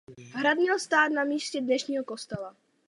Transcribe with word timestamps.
Hrad 0.33 0.57
měl 0.57 0.79
stát 0.79 1.09
na 1.09 1.23
místě 1.23 1.61
dnešního 1.61 2.03
kostela. 2.03 2.55